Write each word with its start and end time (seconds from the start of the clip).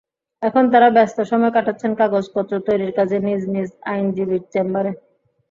এখন 0.41 0.63
তাঁরা 0.71 0.89
ব্যস্ত 0.97 1.17
সময় 1.31 1.53
কাটাচ্ছেন 1.53 1.91
কাগজপত্র 1.99 2.53
তৈরির 2.67 2.91
কাজে 2.97 3.17
নিজ 3.27 3.41
নিজ 3.53 3.69
আইনজীবীর 3.91 4.43
চেম্বারে। 4.53 4.91